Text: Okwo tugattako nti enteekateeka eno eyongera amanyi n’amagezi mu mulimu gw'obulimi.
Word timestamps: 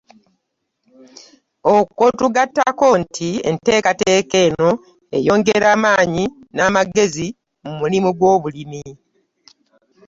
Okwo 1.75 2.05
tugattako 2.19 2.87
nti 3.01 3.29
enteekateeka 3.49 4.37
eno 4.47 4.69
eyongera 5.17 5.67
amanyi 5.75 6.23
n’amagezi 6.55 7.27
mu 7.63 7.71
mulimu 7.79 8.09
gw'obulimi. 8.17 8.83